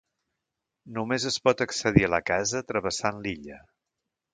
[0.95, 3.65] Només es pot accedir a la casa travessant l'illa.